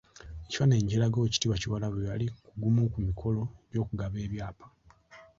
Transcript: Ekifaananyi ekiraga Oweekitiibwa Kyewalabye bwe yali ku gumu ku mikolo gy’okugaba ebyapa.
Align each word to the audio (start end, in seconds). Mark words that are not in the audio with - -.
Ekifaananyi 0.45 0.83
ekiraga 0.85 1.15
Oweekitiibwa 1.17 1.59
Kyewalabye 1.61 1.99
bwe 1.99 2.09
yali 2.11 2.27
ku 2.45 2.51
gumu 2.61 2.81
ku 2.93 2.99
mikolo 3.07 3.41
gy’okugaba 3.71 4.17
ebyapa. 4.25 4.65